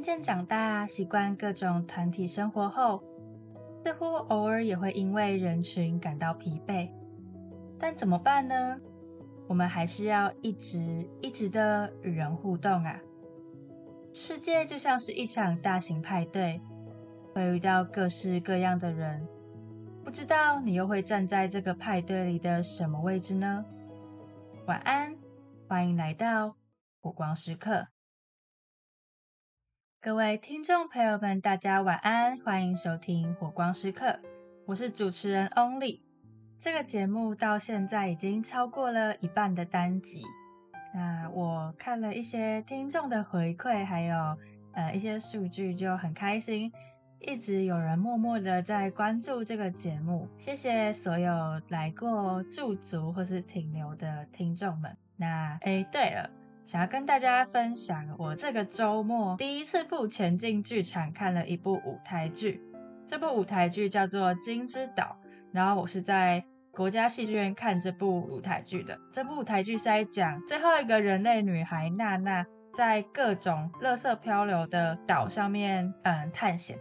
[0.00, 3.04] 渐渐长大，习惯各种团体生活后，
[3.84, 6.90] 似乎偶尔也会因为人群感到疲惫。
[7.78, 8.80] 但怎么办呢？
[9.46, 12.98] 我们还是要一直一直的与人互动啊！
[14.14, 16.62] 世界就像是一场大型派对，
[17.34, 19.28] 会遇到各式各样的人，
[20.02, 23.66] 不知道你又会站在这个派对里的什么位置呢？
[24.66, 25.14] 晚安，
[25.68, 26.56] 欢迎来到
[27.02, 27.88] 火光时刻。
[30.02, 34.18] 各位听众朋友们，大家晚安，欢迎收听火光时刻，
[34.64, 36.00] 我是主持人 Only。
[36.58, 40.22] 这个节目到现在已经超过了一半的单集。
[40.94, 44.38] 那我看了一些听众的回馈，还有
[44.72, 46.72] 呃一些数据，就很开心，
[47.18, 50.26] 一直有人默默的在关注这个节目。
[50.38, 54.96] 谢谢所有来过驻足或是停留的听众们。
[55.16, 56.30] 那哎，对了。
[56.70, 62.62] 想要跟大家分享，我这个周末第一次赴前进剧场看了一部舞台剧。
[63.04, 65.18] 这部舞台剧叫做《金之岛》，
[65.50, 68.96] 然后我是在国家戏剧院看这部舞台剧的。
[69.12, 76.78] 这部舞台剧是在讲最后一个人类女孩娜娜在各种垃圾漂流的岛上面，嗯，探险。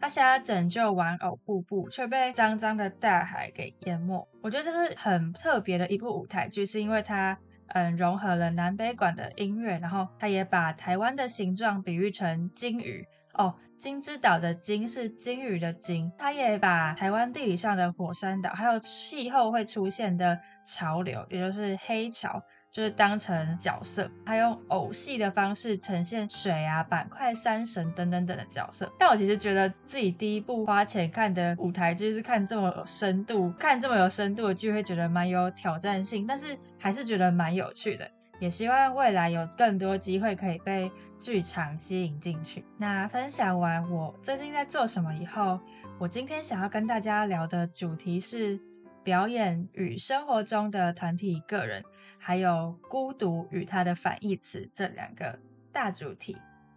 [0.00, 4.28] 她想要拯救玩偶布布，却被脏脏的大海给淹没。
[4.42, 7.38] 我觉得这是很特别的一部舞台剧，是因为它。
[7.72, 22.42] 嗯，融合了南北馆的音乐，然后他也把台湾的形状比喻成金鱼哦，金之岛的金是金鱼的金，他也把台湾地理上的火山岛，还有气候会出现的潮流，也就是黑潮。
[22.72, 28.90] 就是当成角色，他用偶戏的方式呈现水啊、板块、山神等等等的角色。
[28.96, 38.08] 但我其实觉得自己第一部花钱看的舞台剧是看这么有深度，看这么有深度的剧会觉得蛮有挑战性，但是还是觉得蛮有趣的。
[38.38, 42.64] 也希望未来有更多机会可以被剧场吸引进去。
[42.78, 45.58] 那分享完我最近在做什么以后，
[45.98, 48.60] 我今天想要跟大家聊的主题是。
[49.02, 51.82] 表演与生活中的团体、个人，
[52.22, 55.38] 还有孤独与它的反义词这两个
[55.72, 56.36] 大主题，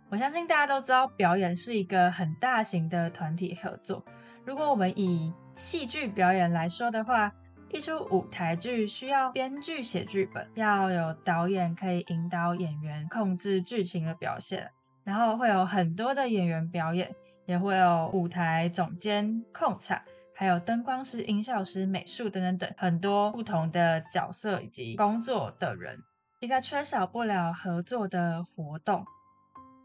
[0.10, 4.04] 我相信大家都知道，表演是一个很大型的团体合作。
[4.46, 7.34] 如果我们以戏剧表演来说的话，
[7.70, 14.72] 一出舞台剧需要编剧写剧本，要有导演可以引导演员控制剧情的表现，
[15.04, 17.14] 然后会有很多的演员表演，
[17.46, 20.02] 也会有舞台总监控场。
[20.44, 25.98] 还有灯光师、音效师、美术等等等很多不同的角色以及工作的人，
[26.42, 29.06] 一个缺少不了合作的活动。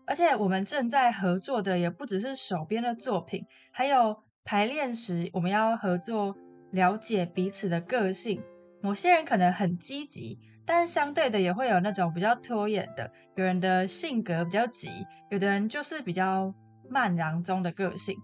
[0.05, 6.35] 而且我们正在合作的也不只是手边的作品，还有排练时我们要合作，
[6.73, 8.43] 了解彼此的个性。
[8.83, 13.13] 某些人可能很积极，但相对的也会有那种比较拖延的。
[13.37, 14.89] 有人的性格比较急，
[15.31, 16.53] 有的人就是比较
[16.91, 18.17] 慢然中的个性。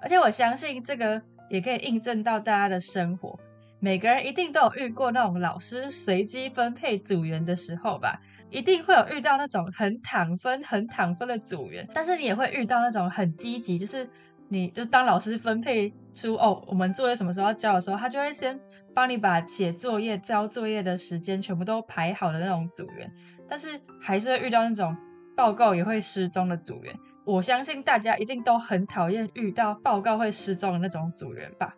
[0.00, 1.20] 而且我相信这个。
[1.50, 3.38] 也可以印证到大家的生活，
[3.80, 8.18] 每个人一定都有遇过那种老师随机分配组员的时候吧，
[8.50, 14.08] 一定会有遇到那种很躺分、很躺分的组员，但是你也会遇到那种很积极，就是
[14.48, 18.58] 你就当老师分配出哦，我们作业什么时候要交的时候，他就会先
[18.94, 23.10] 帮你把写作业、交作业的时间全部都排好的那种组员，
[23.48, 24.96] 但是还是会遇到那种
[25.36, 26.94] 报告也会失踪的组员。
[27.30, 31.76] 我相信大家一定都很讨厌遇到报告会失踪的那种组员吧，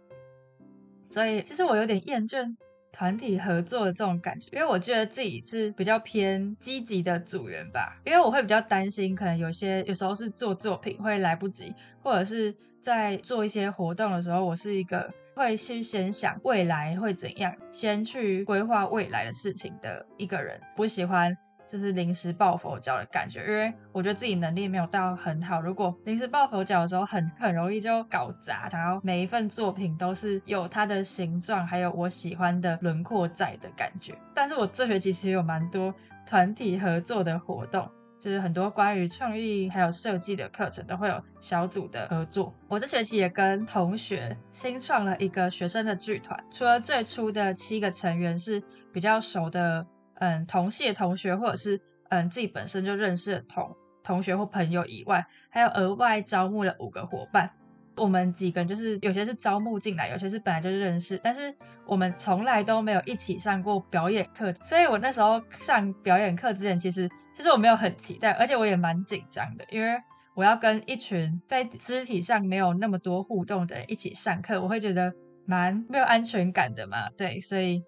[1.02, 2.56] 所以其实我有点厌倦
[2.90, 21.36] 团体合作的这种感觉，因为我觉得自己是比较偏积极的组员吧，因为我会比较担心，可能有些有时候是做作品会来不及，或者是在做一些活动的时候，我是一个会去先想未来会怎样，先去规划未来的事情的一个人，不喜欢。
[21.66, 25.60] 就是临时抱佛脚的感觉，因为我觉得自己能力没有到很好。
[25.60, 28.68] 如果临时抱佛脚的时候，很很容易就搞砸。
[28.70, 34.14] 然后每一份作品都是有它的形状，还有我喜欢的轮廓在的感觉。
[34.34, 35.94] 但是我这学期其实有蛮多
[36.26, 37.90] 团体合作的活动，
[38.20, 42.52] 就是很多关于创意还有设计的课程都会有小组的合作。
[42.68, 49.86] 我这学期也跟同学新创了一个学生的剧团，除了最初的七个成员是比较熟的。
[50.22, 57.50] 嗯，同系的同学或者是嗯自己本身就认识的同同学或朋友以外，还有额外招募了五个伙伴。
[57.96, 61.52] 我们几个人就是有些是招募进来，有些是本来就认识，但是
[61.84, 64.54] 我们从来都没有一起上过表演课。
[64.62, 70.00] 所以我那时候上表演课之前，其实其实我没有很期待，而且我也蛮紧张的，因为
[70.34, 75.12] 我要跟一群在肢体上没有那么多互动的人一起上课，我会觉得
[75.46, 77.10] 蛮没有安全感的嘛。
[77.16, 77.82] 对，所以。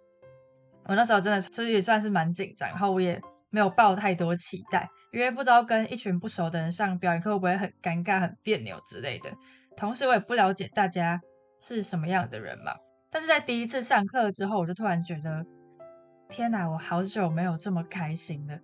[0.87, 3.21] 我那时候真的其实也算是蛮紧张，然后我也
[3.51, 9.31] 没有抱太多期待，因为不知道跟一群不熟的人上表演课会不会很尴尬、很别扭之类的。
[9.77, 11.21] 同时，我也不了解大家
[11.61, 12.73] 是什么样的人嘛。
[13.11, 15.47] 但是在第一次上课之后，我就突然觉得，
[16.29, 18.59] 天哪，我好久没有这么开心了。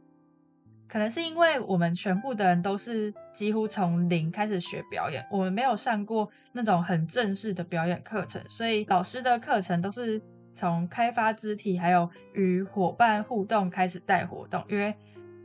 [0.88, 10.20] 可能是因为我们全部的人都是几乎从零开始学表演，我们没有上过那种很正式的表演课程，所以老师的课程都是
[10.60, 14.62] 从开发肢体还有与伙伴互动开始带活动。
[14.68, 14.94] 因为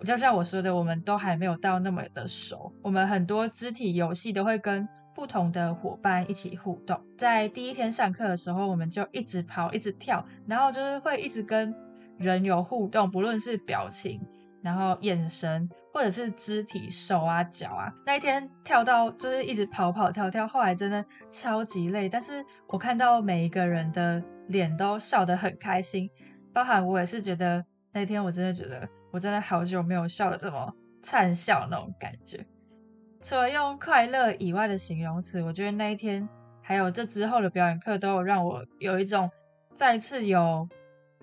[0.03, 4.85] 就像我说的，我们都还没有到那么的熟，我们很多肢体游戏都会跟
[5.15, 6.99] 不同的伙伴一起互动。
[7.17, 11.73] 在第一天上课的时候，我们就一直跑，一直跳，然后就是会一直跟
[12.17, 14.19] 人有互动，不论是表情。
[14.61, 22.09] 然后眼神或者是肢体手啊脚啊，那一天跳到就是一直跑跑跳跳，后来真的超级累。
[22.09, 26.09] 但是我看到每一个人的脸都笑得很开心，
[26.53, 32.45] 包含我也是觉得那天我真的觉得我真的好久没有笑得这么灿笑那种感觉。
[33.21, 36.27] 除了用快乐以外的形容词，我觉得那一天
[36.61, 39.29] 还有这之后的表演课都有让我有一种
[39.73, 40.67] 再次有。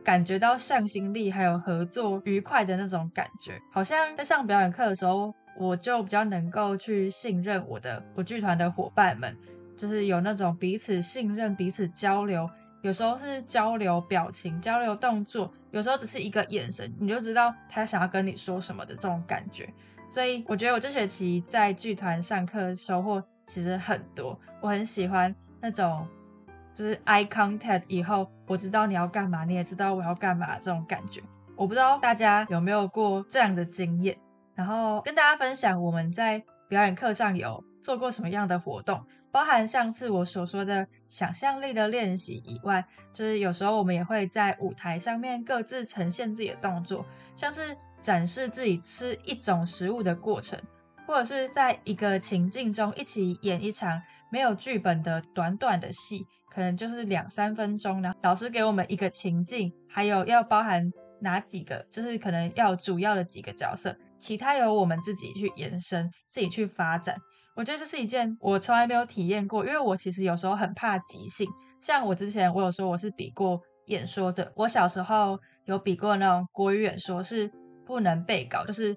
[0.05, 9.39] 感觉到向心力，还有合作愉快的那种感觉，好像在上表演课的时候，我就比较能够去信任我的我剧团的伙伴们，
[9.77, 12.51] 就是有那种彼此信任、彼此交流。
[12.83, 19.73] 有时候是交流表情、交流动作，有时候只是一个眼神，你就知道他想要跟你说什么的这种感觉。
[20.07, 26.07] 所以我觉得我这学期在剧团上课收获其实很多，我很喜欢那种。
[26.75, 31.23] 就是 eye contact 以后，我知道你要干嘛，你也知道我要干嘛这种感觉。
[31.55, 34.17] 我不知道大家有没有过这样的经验，
[34.55, 50.61] 然后跟大家分享我们在表演课上有做过什么样的活动，包含上次我所说的想象力的练习以外，就是有时候我们也会在舞台上面各自呈现自己的动作，像是展示自己吃一种食物的过程，
[51.07, 56.27] 或者是在一个情境中一起演一场没有剧本的短短的戏。
[56.55, 60.93] 可能就是两三分钟，然后老师给我们一个情境，还有要包含
[61.23, 67.17] 哪几个，就是可能要主要的几个角色，其他由我们自己去延伸，自己去发展。
[67.55, 71.49] 我觉得这是一件我从来没有体验过，因为我其实有时候很怕即兴。
[71.81, 77.51] 像我之前我有说我是比过演说的，我小时候有比过那种国语演说，是
[77.85, 78.97] 不能背稿，就是。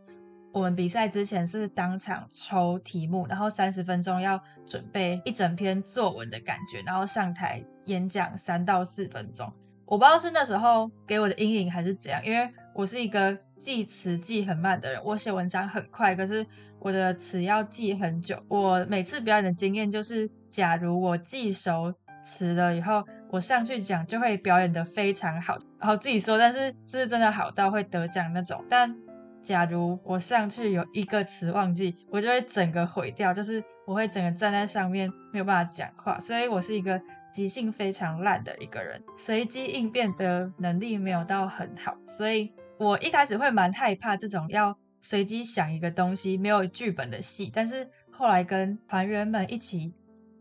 [0.54, 9.52] 我们比赛之前是当场抽题目，然后三十分钟要准备一整篇作文的感觉，然后上台演讲三到四分钟。
[9.86, 16.46] 我不知道是那时候给我的阴影还是怎样，因为我是一个记词记很慢的人，我写文章很快，可是
[16.80, 18.42] 我的词要记很久。
[18.48, 21.94] 我每次表演的经验就是，假如我记熟
[22.24, 28.96] 词了以后，我上去讲就会表演的非常好，然后自己说，但是是真的好到会得奖那种，但。
[29.44, 37.00] 假如我上去有一个词忘记，我就会整个毁掉，就是我会整个站在上面没有办法讲话，所以我是一个
[37.32, 49.94] 即兴非常烂的一个人，随机应变的能力没有到很好，所以我一开始会蛮害怕这种要随机想一个东西没有剧本的戏，但是后来跟团员们一起。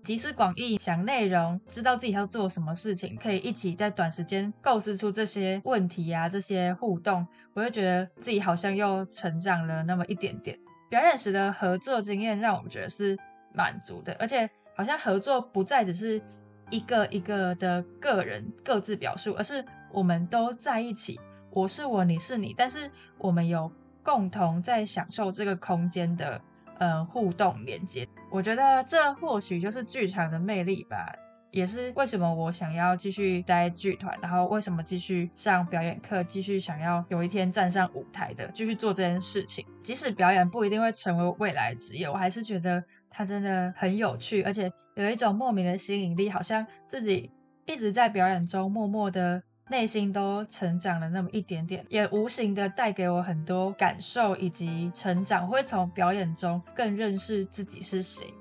[0.02, 10.58] 集思广益，想内容，知道自己要做什么事情，可以一起在短时间构思出这些问题啊，这些互动，我就觉得自己好像又成长了那么一点点。
[10.90, 13.18] 表演时的合作经验让我们觉得是
[13.54, 16.20] 满足的，而且好像合作不再只是
[16.68, 21.18] 一个一个的个人各自表述，而是我们都在一起，
[21.54, 23.70] 我是我，你是你，但是我们有
[24.02, 26.40] 共同在享受这个空间的。
[26.78, 31.06] 呃，互动连接，我觉得这或许就是剧场的魅力吧，
[31.52, 39.64] 也是为什么我想要继续待剧团，然后为什么继续上表演课，继续想要有一天站上舞台的，继续做这件事情。
[39.84, 47.30] 即使表演不一定会成为未来职业，我还是觉得它真的很有趣，而且有一种莫名的吸引力，好像自己
[47.66, 49.40] 一直在表演中默默的。
[49.68, 58.32] 内心都成长了那么一点点，也无形的带给我很多感受以及成长，会从表演中更认识自己是谁。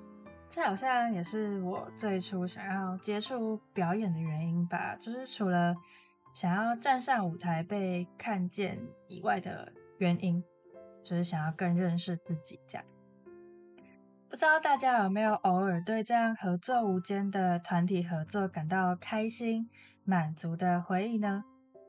[0.49, 5.75] 这好像也是我最初想要接触表演的原因吧，就是除了
[6.33, 8.77] 想要站上舞台被看见
[9.07, 10.43] 以外的原因，
[11.03, 12.59] 就是想要更认识自己。
[12.67, 12.85] 这样，
[14.29, 19.69] 不知道大家有没有偶尔对这样合作无间的团体合作感到开心？
[20.05, 21.43] 满足的回忆呢？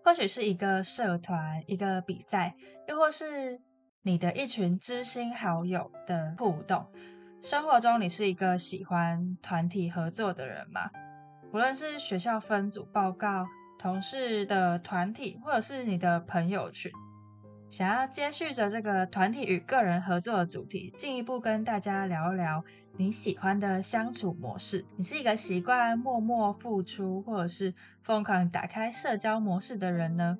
[0.04, 2.54] 或许是一个社团、一个比赛，
[2.88, 3.60] 又或是
[4.02, 6.86] 你的一群知心好友的互动。
[7.40, 10.90] 生活中，你是一个喜欢团体合作的人吗？
[11.52, 13.46] 无论是学校分组报告、
[13.78, 16.90] 同事的团体，或者是你的朋友群，
[17.70, 22.64] 想要接续着这个团体与个人合作的主题，进一步跟大家聊一聊
[22.96, 24.84] 你喜欢的相处模式。
[24.96, 30.38] 你是一个习惯默默付出，或者是疯狂打开社交模式的人呢？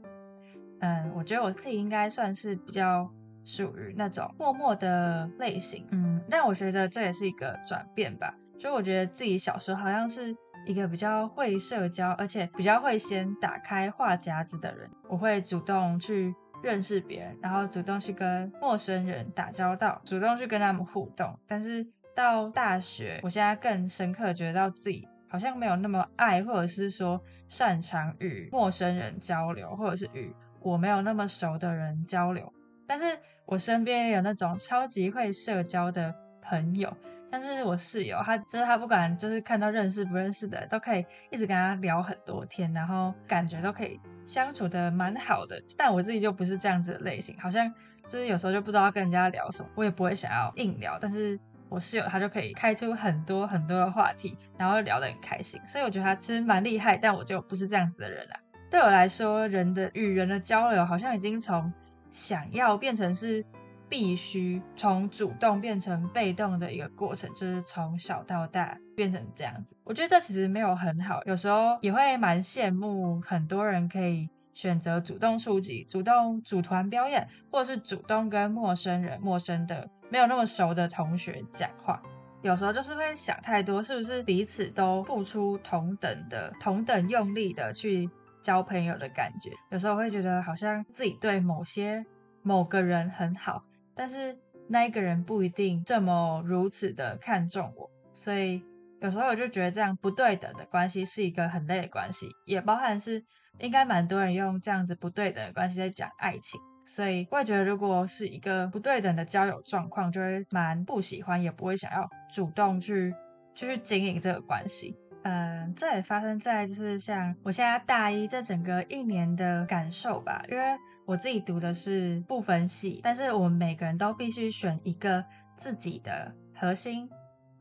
[0.81, 3.11] 嗯，我觉得我自己应该算是比较
[3.45, 5.85] 属于那种默默的类型。
[5.91, 8.33] 嗯，但我觉得这也是一个转变吧。
[8.59, 14.89] 就我觉得自己小时候好像是一个比较会社交，而且比较会先打开话匣子的人。
[15.09, 16.35] 我会主动去。
[16.63, 21.39] 认识别人，然后主动去跟陌生人打交道，主动去跟他们互动。
[21.47, 32.53] 但是到大学，我现在更深刻觉得到自己好像没有那么爱，或者是说擅长与陌生人交流，或者是与我没有那么熟的人交流。
[32.87, 33.05] 但是
[33.47, 36.95] 我身边有那种超级会社交的朋友。
[37.31, 45.61] 但是我室友，他就是他不管就是看到认识不认识的，都可以一直跟他聊很多天，然后感觉都可以相处的蛮好的。
[45.77, 47.69] 但我自己就不是这样子的类型，好像
[48.07, 50.97] 就是有时候就不知道跟人家聊什么，我也不会想要硬聊。
[51.01, 51.37] 但是
[51.75, 56.97] 我室友他就可以开出很多很多的话题，然后聊得很开心，所以我觉得他其实蛮厉害。
[56.97, 58.37] 但我就不是这样子的人啦。
[58.71, 61.73] 对我来说，人的与人的交流好像已经从
[62.11, 63.45] 想要变成是。
[63.87, 69.77] 必须从主动变成被动的一个过程，就是从小到大变成这样子。
[69.85, 82.01] 我觉得这其实没有很好，有时候也会蛮羡慕很多人可以选择主动出击、主动组团表演，或者是主动跟陌生人、陌生的没有那么熟的同学讲话。
[82.41, 88.09] 有时候就是会想太多，是不是彼此都付出同等的、同等用力的去
[88.41, 89.51] 交朋友的感觉？
[89.71, 92.07] 有时候会觉得好像自己对某些
[92.45, 93.65] 某个人很好。
[93.93, 98.63] 但是那一个人不一定这么如此的看重我，所以
[99.01, 103.25] 有时候我就觉得这样不对等的关系是一个很累的关系，也包含是
[103.59, 113.15] 应该蛮多人用这样子不对等的关系在讲爱情，所以我也觉得如果是一个不对等的交友状况，就会蛮不喜欢，也不会想要主动去
[113.55, 114.97] 继续经营这个关系。
[115.23, 120.65] 嗯，这也发生在就是像我现在大一这整个一年的感受吧，因为。
[121.07, 125.23] 我自己读的是不分系，但是我们每个人都必须选一个
[125.55, 127.07] 自己的核心，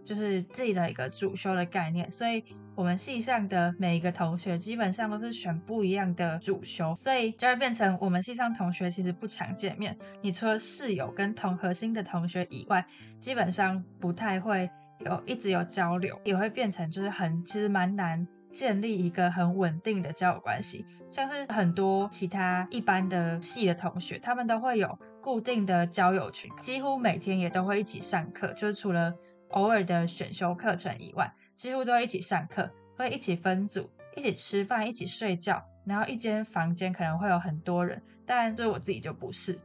[0.04, 2.10] 就是自己的一个主修的概念。
[2.12, 2.44] 所以，
[2.76, 9.98] 我们系上的每一个同学基本上都是选不一样的主修，所以就会变成我们系上同学其实不常见面。
[10.22, 12.86] 你除了室友跟同核心的同学以外，
[13.20, 14.70] 基本上不太会
[15.00, 18.28] 有一直有交流，也会变成就是很其实蛮难。
[18.54, 29.12] 建立一个很稳定的交友关系，像是很多其他一般的系的同学，他们都会有固定的交友群，几乎每天也都会一起上课，就是除了
[29.54, 39.60] 偶尔的选修课程以外，几乎都会一起上课，会一起分组，一起吃饭，一起睡觉，然后一间房间可能会有很多人，但就我自己就不是，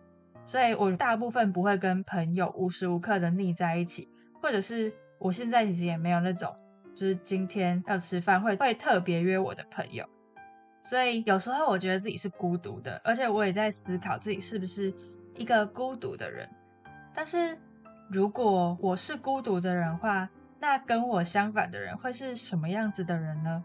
[0.47, 4.09] 所以我大部分不会跟朋友无时无刻的腻在一起，
[4.41, 6.55] 或者是我现在其实也没有那种。
[6.97, 10.05] 就是今天要吃饭会会特别约我的朋友，
[10.81, 14.93] 所以有时候我觉得自己是孤独的，而且我也在思考自己是不是
[15.37, 16.51] 一个孤独的人。
[17.15, 17.57] 但是
[18.11, 23.63] 如果我是孤独的人话，那跟我相反的人会是什么样子的人呢？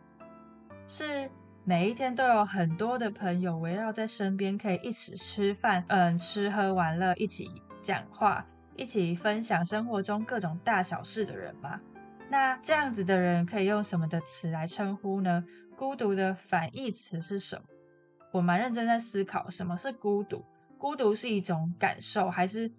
[0.85, 1.31] 是
[1.63, 7.49] 每一天都有很多的朋友围绕在身边，可以一起吃饭，嗯，吃喝玩乐，一起
[7.81, 8.45] 讲话，
[8.75, 11.79] 一起分享生活中各种大小事的人吗？
[12.29, 15.45] 那这样子的人可以用什么的词来称呼呢？
[15.77, 17.63] 孤独的反义词是什么？
[18.33, 20.43] 我蛮认真在思考，什么是孤独？
[20.77, 22.69] 孤独是一种感受，还是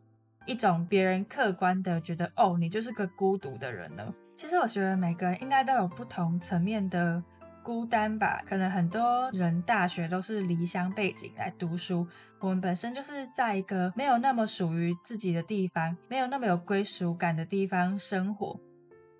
[0.46, 4.14] 一种别人客观的觉得哦，你就是个孤独的人呢？
[4.36, 7.22] 其实我觉得每个人应该都有不同层面的
[7.62, 8.42] 孤单吧。
[8.46, 12.06] 可能很多人大学都是离乡背景来读书，
[12.40, 18.58] 我们本身就是在一个没有那么属于自己的地方，没有那么有归属感的地方生活。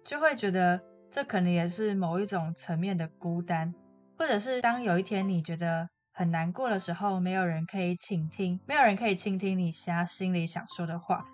[0.04, 3.72] 就会觉得这可能也是某一种层面的孤单，
[4.18, 11.26] 或者是当有一天你觉得很难过的时候，没有人可以倾听，没有人可以倾听你瞎心里想说的话，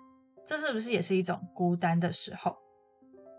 [0.45, 2.57] 这是不是也是一种孤单的时候？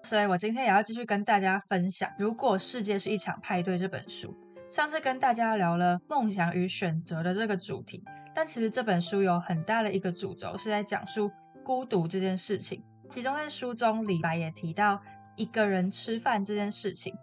[0.04, 4.38] 所以我今天也要继续跟大家分享《如果世界是一场派对》这本书。
[4.70, 8.02] 上次跟大家聊了梦想与选择的这个主题，
[8.34, 11.30] 但其实这本书有很大的一个主轴是在讲述
[11.62, 12.82] 孤独这件事情。
[13.10, 15.02] 其中在书中，李白也提到。
[15.34, 17.16] 一个人吃饭这件事情，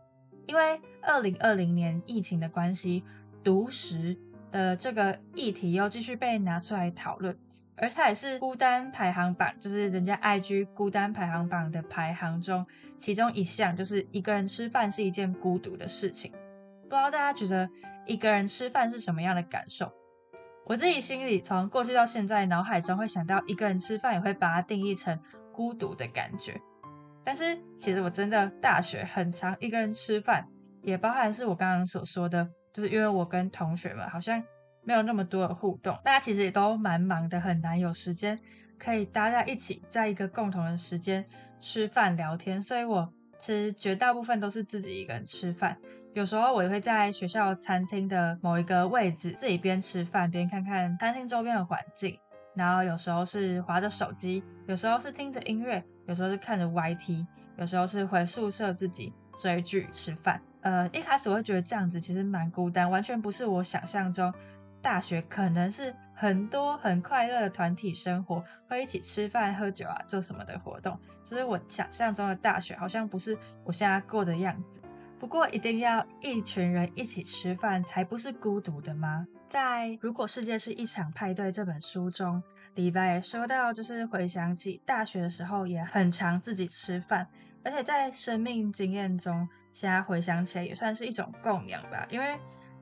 [0.47, 3.03] 因为二零二零年疫情的关系，
[3.43, 4.17] 独食
[4.51, 7.37] 的这个议题又继续被拿出来讨论，
[7.75, 12.65] 而它也是孤单排行榜，就是人家 IG 孤单排行榜的排行中
[12.97, 16.31] 其中一项，就是一个人吃饭是一件孤独的事情。
[16.83, 17.69] 不知道大家觉得
[18.05, 19.91] 一个人吃饭是什么样的感受？
[20.65, 25.19] 我自己心里从过去到现在，脑海中会想到一个人吃饭，也会把它定义成
[25.51, 26.59] 孤独的感觉。
[27.23, 30.47] 但是其实我真的大学很长一个人吃饭，
[30.81, 32.47] 也包含是我刚刚所说的，
[32.79, 34.41] 就是因为我跟同学们好像
[34.85, 38.39] 没有那么多的互动，大家其实也都蛮忙的，很难有时间
[38.77, 41.25] 可以搭在一起，在一个共同的时间
[41.59, 42.63] 吃饭聊天。
[42.63, 45.77] 所以我其实绝大部分都是自己一个人吃饭，
[46.13, 52.17] 有时候我也会在学校餐厅的某一个位置自己边吃饭边看看餐厅周边的环境，
[52.55, 55.83] 然后有时候是划着手机，有时候是听着音乐。
[56.07, 60.41] 有时候是看着 YT，有时候是回宿舍自己追剧吃饭。
[60.61, 64.33] 呃，一开始我会觉得这样子其实蛮孤单，完全不是我想象中
[64.81, 70.99] 大学可能是很多很快乐的团体生活，会一起吃饭喝酒啊，做什么的活动。
[71.23, 74.81] 其实我想象中的大学好像不是我现在过的样子。
[75.19, 79.27] 不过一定要一群人一起吃饭才不是孤独的吗？
[79.47, 82.41] 在《如果世界是一场派对》这本书中。
[82.75, 87.27] 李白也说到，就是回想起大学的时候，也很常自己吃饭，
[87.63, 92.05] 而且在生命经验中，现在回想起来也算是一种供养吧。
[92.09, 92.37] 因为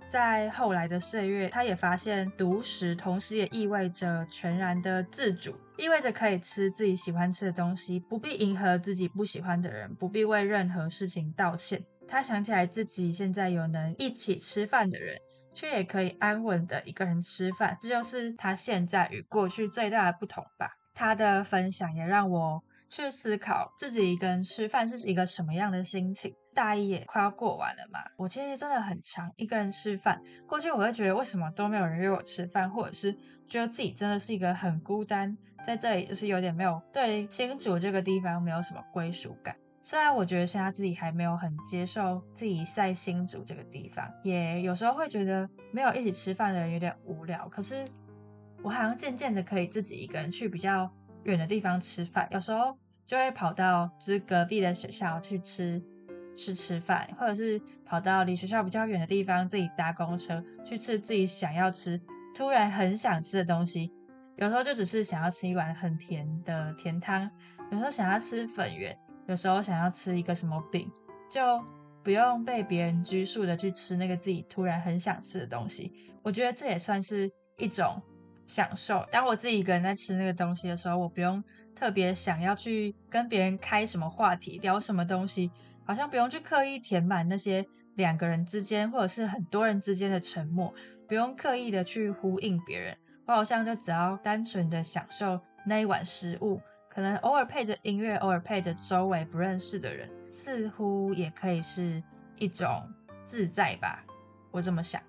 [0.07, 11.83] 在后来的岁月，他也发现独食，同时也意味着全然的自主，意味着可以吃自己喜欢吃的东西，不必迎合自己不喜欢的人，不必为任何事情道歉。
[12.07, 15.19] 他想起来自己现在有能一起吃饭的人。
[15.53, 20.69] 却也可以安稳的一个人吃饭，这就是他现在与过去最大的不同吧。
[20.93, 26.31] 他的分享也让我去思考自己一个人吃饭是一个什么样的心情。
[26.57, 30.19] 大一也快要过完了嘛，我其实真的很常一个人吃饭。
[30.47, 33.15] 过去我会觉得为什么都没有人约我吃饭，或者是
[33.47, 39.55] 觉得自己真的是一个很孤单，在这里就是有点没有对新竹这个地方没有什么归属感。
[39.83, 47.47] 虽然我觉得现在自己还没有很接受自己在新竹这个地方，也有时候会觉得没有一起吃饭的人有点无聊。
[47.49, 47.85] 可是
[48.63, 50.91] 我好像渐渐的可以自己一个人去比较
[51.25, 55.79] 远的地方吃饭，有时候就会跑到就是隔壁的学校去吃
[56.37, 61.99] 去吃饭，或者是跑到离学校比较远的地方自己搭公车去吃自己想要吃、
[62.33, 63.89] 突然很想吃的东西。
[64.37, 67.29] 有时候就只是想要吃一碗很甜的甜汤，
[67.71, 68.97] 有时候想要吃粉圆。
[69.25, 70.89] 有时候想要吃一个什么饼，
[71.29, 71.61] 就
[72.01, 75.91] 不用被别人拘束的去吃那个自己突然很想吃的东西。
[76.23, 78.01] 我觉得这也算是一种
[78.47, 79.05] 享受。
[79.11, 81.43] 当我自己一个人在吃那个东西的时候，我不用
[81.75, 85.51] 特别想要去跟别人开什么话题，聊什么东西，
[85.87, 90.73] 好像不用去刻意填满那些两个人之间或者是很多人之间的沉默，
[91.07, 92.95] 不用刻意的去呼应别人。
[93.25, 96.61] 我好像就只要单纯的享受那一碗食物。
[96.89, 102.03] 可能偶尔配着音乐，偶尔配着周围不认识的人，似乎也可以是
[102.37, 102.83] 一种
[103.23, 104.03] 自在吧。
[104.49, 104.99] 我这么想，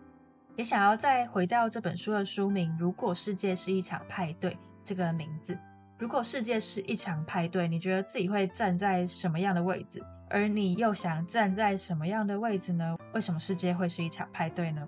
[0.54, 4.50] 也想要再回到这本书的书名《如果世界是一场派对》
[4.84, 5.58] 这个名字。
[5.98, 10.02] 如果世界是一场派对，你觉得自己会站在什么样的位置？
[10.30, 12.96] 而你又想站在什么样的位置呢？
[13.14, 14.86] 为什么世界会是一场派对呢？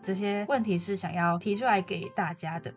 [0.00, 2.74] 这些问题是想要提出来给大家的。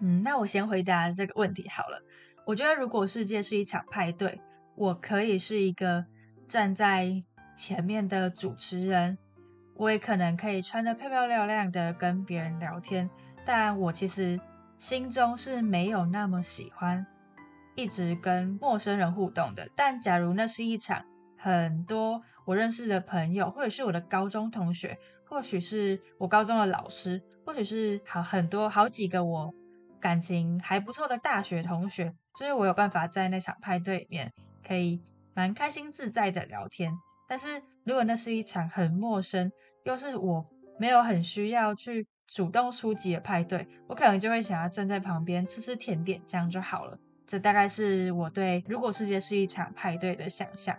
[0.00, 2.02] 嗯，那我先回答这个问题好了。
[2.44, 4.40] 我觉得，如果世界是一场派对，
[4.74, 6.04] 我可以是一个
[6.46, 7.24] 站在
[7.56, 9.16] 前面的主持人，
[9.74, 13.08] 我也可能可以穿得漂漂亮亮的跟别人聊天。
[13.44, 14.38] 但我其实
[14.76, 17.06] 心中是没有那么喜欢
[17.76, 19.68] 一直跟陌生人互动的。
[19.76, 21.04] 但假如那是一场
[21.38, 29.54] 很多我认识的朋友，或者是我的高中同学，或许是我高中的老师，或许是好很多好几个我。
[29.98, 34.32] 感情还不错的大学同学，就是我有办法在那场派对里面
[34.64, 35.02] 可以
[35.34, 36.92] 蛮开心自在的聊天。
[37.26, 39.50] 但是如果那是一场很陌生，
[39.84, 40.44] 又是我
[40.78, 46.96] 没有很需要去主动出击的派对，我可能就会想要站在旁边吃吃甜点，这样就好了。
[47.26, 50.76] 这大概是我对如果世界是一场派对的想象。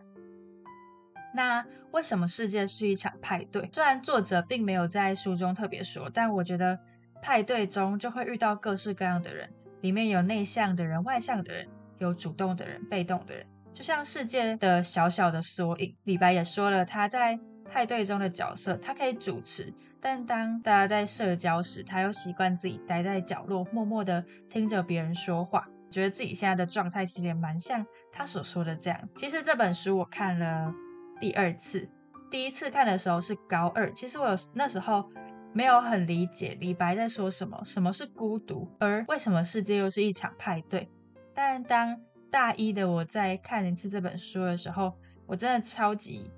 [1.33, 3.69] 那为什么世界是一场派对？
[3.73, 6.79] 虽然作者并没有在书中特别说，但我觉得。
[7.19, 15.95] 派对中就会遇到各式各样的人，里面有内向的人、外向的人，有主动的人、被动的人，就像世界的小小的缩影。
[16.03, 29.09] 李白也说了，他在派对中的角色，他可以主持，但当大家在社交时，他又习惯自己待在角落，默默的听着别人说话，觉得自己现在的状态其实也蛮像他所说的这样。
[29.15, 30.71] 其实这本书我看了
[31.19, 31.89] 第二次，
[32.29, 35.09] 第一次看的时候是高二，其实我有那时候。
[35.53, 40.87] 没有很理解李白在说什么，什么是孤独，而为什么世界又是一场派对？
[41.33, 41.97] 但当
[42.29, 44.93] 大一的我在看一次这本书的时候，
[45.25, 46.29] 我真的超级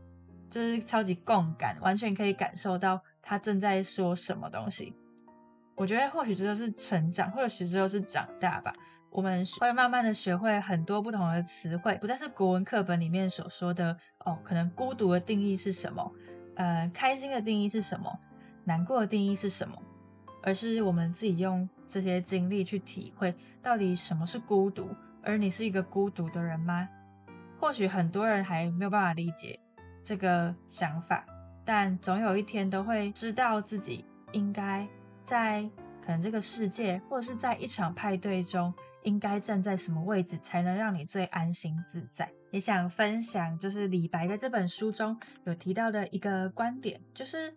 [0.49, 4.93] 就是超级共感，完全可以感受到他正在说什么东西。
[5.75, 8.71] 我觉得或许这就是成长，或者其实就是长大吧。
[9.11, 16.11] 我们会慢慢的学会很多不同的词汇，不再是国文课本里面所说的哦，可能孤独的定义是什么，
[16.55, 18.19] 呃，开心的定义是什么，
[18.63, 19.81] 难过的定义是什么，
[20.43, 24.89] 而是我们自己用这些经历去体会到底什么是孤独，
[25.23, 26.87] 而你是一个孤独的人吗？
[27.59, 29.59] 或许很多人还没有办法理解
[30.03, 31.25] 这个想法，
[31.65, 34.87] 但总有一天都会知道自己应该
[35.25, 35.63] 在
[36.05, 38.71] 可能这个世界，或者是在一场派对中。
[39.03, 42.31] 应该站在什么位置才能让你最安心自在？
[42.51, 47.55] 也想分享，就是李白的这本书中有提到的一个观点，就是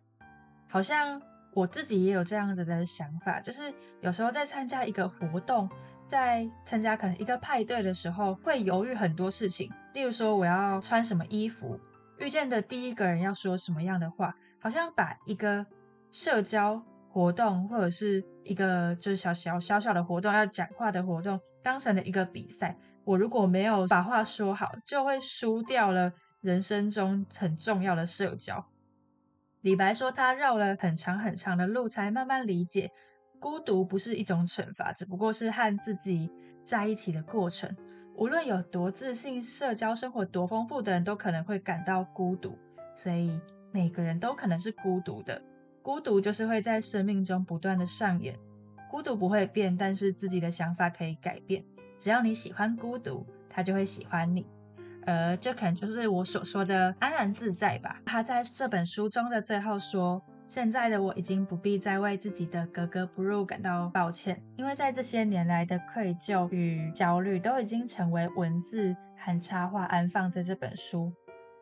[0.68, 1.20] 好像
[1.54, 5.68] 我自己也有这样子的想法，就是有时候在参加一个活动，
[6.06, 11.80] 在参加可能一个派对的时候，会犹豫很多事情，例如说我要穿什么衣服，
[12.18, 15.64] 遇见的第一个人要说什么样的话，好像把一个
[16.10, 16.82] 社交。
[17.12, 22.76] 活动或者是一个就是小小小小的活动，要讲话的活动，当成了一个比赛。
[23.04, 28.64] 我如果没有把话说好，就会输掉了人生中很重要的社交。
[29.60, 32.90] 李白说，他绕了很长很长的路，才慢慢理解，
[33.38, 36.30] 孤独不是一种惩罚，只不过是和自己
[36.64, 37.76] 在一起的过程。
[38.16, 42.56] 无论有多自信，社交生活多丰富的人，都可能会感到孤独。
[42.94, 45.42] 所以每个人都可能是孤独的。
[45.82, 48.38] 孤独就是会在生命中不断的上演，
[48.88, 51.64] 孤独不会变，但是自己的想法可以改变。
[51.98, 54.46] 只要你喜欢孤独，他就会喜欢你。
[55.04, 58.00] 而这可能就是我所说的安然自在吧。
[58.06, 71.12] 他在这本书中的最后说：“现在的我已经不必再为自己的格格不入感到抱歉，因为在这些年来的愧疚与焦虑都已经成为文字和插画安放在这本书。”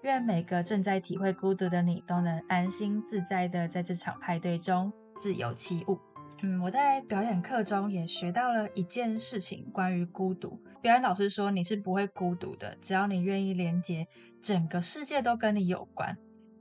[0.02, 5.98] 愿每个正在体会孤独的你都能安心自在的在这场派对中自由起舞。
[6.42, 10.58] 嗯，我在表演课中也学到了一件事情，关于孤独。
[10.80, 14.06] 表演老师说你是不会孤独的，只要你愿意连接，
[14.40, 16.16] 整个世界都跟你有关。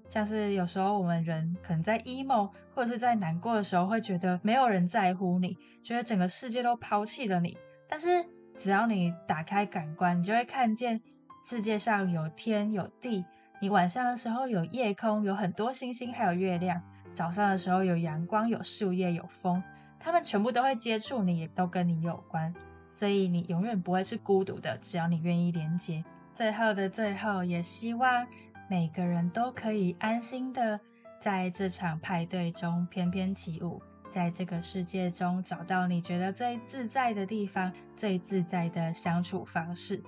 [0.10, 7.58] 像是有时候我们人可能在 emo 或者是在难过的时候，会觉得没有人在乎你，觉得整个世界都抛弃了你。
[7.88, 8.25] 但是
[8.58, 11.02] 只要你打开感官，你就会看见。
[11.41, 13.23] 世界上有天有地，
[13.62, 16.82] 你晚上的时候有夜空，有很多星星，还有月亮；
[17.13, 19.63] 早上的时候有阳光，有树叶，有风，
[19.97, 22.54] 他们全部都会接触你，也都跟你有关。
[22.89, 26.04] 所以你永远不会是孤独的，只要你愿意连接。
[26.34, 28.28] 最后的最后，也希望
[28.69, 30.80] 每个人都可以安心的
[31.19, 40.04] 在这场派对中翩翩起舞，在这个世界中找到你觉得最自在的地方，最自在的相处方式。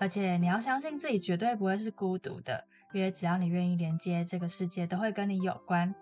[0.00, 5.94] 而且你要相信自己绝对不会是孤独的，因为只要你愿意连接，这个世界都会跟你有关。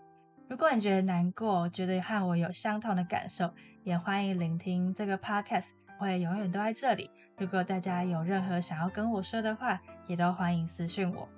[0.49, 7.11] 如果你觉得难过，觉得和我有相同的感受，也欢迎聆听这个 podcast，会永远都在这里。
[7.39, 11.29] 如果大家有任何想要跟我说的话，也都欢迎私讯我。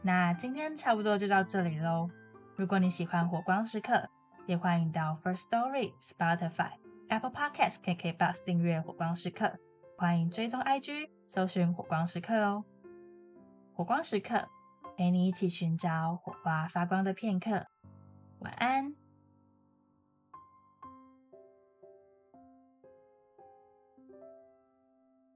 [0.00, 2.08] 那今天差不多就到这里喽。
[2.56, 4.08] 如果你喜欢火光时刻，
[4.46, 6.72] 也欢迎到 First Story、Spotify、
[7.08, 9.58] Apple Podcast、KK Bus 订阅火光时刻。
[10.00, 12.64] 欢迎追踪 IG，搜寻火光时刻哦。
[13.74, 14.48] 火光时刻，
[14.96, 17.66] 陪你一起寻找火花发光的片刻。
[18.38, 18.94] 晚安。